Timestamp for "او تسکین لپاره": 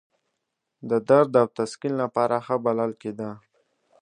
1.41-2.35